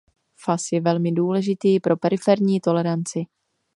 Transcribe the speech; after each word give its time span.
Fas 0.43 0.69
je 0.71 0.81
velmi 0.81 1.11
důležitý 1.11 1.79
pro 1.79 1.97
periferní 1.97 2.61
toleranci. 2.61 3.25